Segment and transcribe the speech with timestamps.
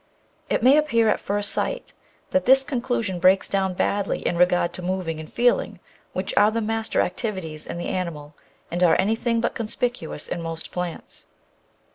[0.49, 1.93] It may appear at first sight
[2.31, 5.79] that this conclusion breaks down badly in regard to moving and feeling,
[6.11, 8.33] which are the master ac tivities in the animal
[8.71, 11.27] and are anything but conspicuous in most plants.